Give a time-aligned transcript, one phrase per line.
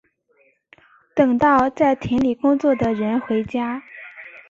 [1.13, 3.83] 等到在田里工作的人回家